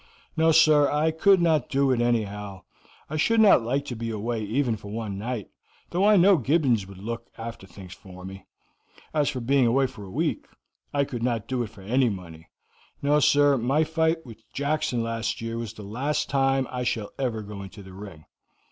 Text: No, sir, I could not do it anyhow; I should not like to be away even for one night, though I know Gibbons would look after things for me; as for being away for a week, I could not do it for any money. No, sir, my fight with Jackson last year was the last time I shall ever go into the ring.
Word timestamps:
No, 0.35 0.51
sir, 0.51 0.89
I 0.89 1.11
could 1.11 1.39
not 1.43 1.69
do 1.69 1.91
it 1.91 2.01
anyhow; 2.01 2.63
I 3.07 3.17
should 3.17 3.39
not 3.39 3.61
like 3.61 3.85
to 3.85 3.95
be 3.95 4.09
away 4.09 4.41
even 4.41 4.75
for 4.75 4.87
one 4.87 5.19
night, 5.19 5.51
though 5.91 6.03
I 6.07 6.17
know 6.17 6.37
Gibbons 6.37 6.87
would 6.87 6.97
look 6.97 7.27
after 7.37 7.67
things 7.67 7.93
for 7.93 8.25
me; 8.25 8.47
as 9.13 9.29
for 9.29 9.41
being 9.41 9.67
away 9.67 9.85
for 9.85 10.03
a 10.03 10.09
week, 10.09 10.47
I 10.91 11.03
could 11.03 11.21
not 11.21 11.47
do 11.47 11.61
it 11.61 11.69
for 11.69 11.81
any 11.81 12.09
money. 12.09 12.49
No, 13.03 13.19
sir, 13.19 13.59
my 13.59 13.83
fight 13.83 14.25
with 14.25 14.41
Jackson 14.53 15.03
last 15.03 15.39
year 15.39 15.55
was 15.59 15.73
the 15.73 15.83
last 15.83 16.31
time 16.31 16.65
I 16.71 16.83
shall 16.83 17.11
ever 17.19 17.43
go 17.43 17.61
into 17.61 17.83
the 17.83 17.93
ring. 17.93 18.25